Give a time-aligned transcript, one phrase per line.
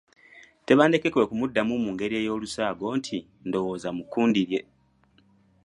[0.65, 3.17] Tebandeke kwe kumuddamu mu ngeri y’olusaago nti
[3.47, 4.61] Ndowooza mu kkundi lye.